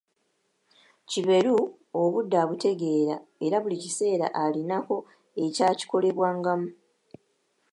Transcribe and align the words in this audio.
Kiberu 1.09 1.55
obudde 2.01 2.35
abutegeera 2.43 3.15
era 3.45 3.57
buli 3.63 3.77
kiseera 3.83 4.27
alinako 4.43 4.97
ekyakikolebwangamu. 5.43 6.69